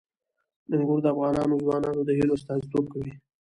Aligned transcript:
انګور 0.73 0.99
د 1.01 1.05
افغان 1.13 1.49
ځوانانو 1.65 2.01
د 2.05 2.09
هیلو 2.17 2.33
استازیتوب 2.37 2.85
کوي. 2.93 3.13